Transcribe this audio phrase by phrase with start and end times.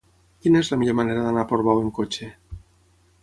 [0.45, 2.31] Quina és la millor manera d'anar a Portbou amb cotxe?